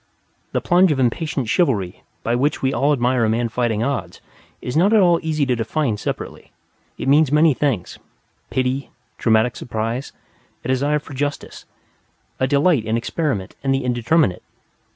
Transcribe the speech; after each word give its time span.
The 0.51 0.61
plunge 0.61 0.91
of 0.91 0.99
impatient 0.99 1.47
chivalry 1.47 2.01
by 2.23 2.33
which 2.35 2.63
we 2.63 2.73
all 2.73 2.91
admire 2.91 3.23
a 3.23 3.29
man 3.29 3.49
fighting 3.49 3.83
odds 3.83 4.19
is 4.59 4.75
not 4.75 4.93
at 4.93 4.99
all 4.99 5.19
easy 5.21 5.45
to 5.45 5.55
define 5.55 5.95
separately, 5.97 6.51
it 6.97 7.07
means 7.07 7.31
many 7.31 7.53
things, 7.53 7.99
pity, 8.49 8.89
dramatic 9.19 9.55
surprise, 9.55 10.11
a 10.65 10.69
desire 10.69 10.97
for 10.97 11.13
justice, 11.13 11.65
a 12.39 12.47
delight 12.47 12.83
in 12.83 12.97
experiment 12.97 13.55
and 13.63 13.75
the 13.75 13.83
indeterminate. 13.85 14.41